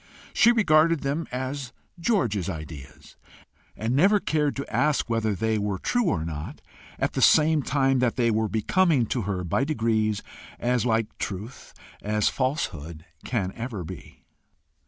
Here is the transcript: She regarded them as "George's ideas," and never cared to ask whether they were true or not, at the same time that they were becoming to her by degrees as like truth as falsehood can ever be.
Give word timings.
She 0.33 0.51
regarded 0.51 1.01
them 1.01 1.27
as 1.31 1.73
"George's 1.99 2.49
ideas," 2.49 3.17
and 3.77 3.95
never 3.95 4.19
cared 4.19 4.55
to 4.55 4.75
ask 4.75 5.07
whether 5.07 5.35
they 5.35 5.59
were 5.59 5.77
true 5.77 6.05
or 6.05 6.25
not, 6.25 6.59
at 6.97 7.13
the 7.13 7.21
same 7.21 7.61
time 7.61 7.99
that 7.99 8.15
they 8.15 8.31
were 8.31 8.49
becoming 8.49 9.05
to 9.05 9.21
her 9.29 9.43
by 9.43 9.63
degrees 9.63 10.23
as 10.57 10.87
like 10.87 11.15
truth 11.19 11.71
as 12.01 12.29
falsehood 12.29 13.05
can 13.23 13.51
ever 13.55 13.83
be. 13.83 14.23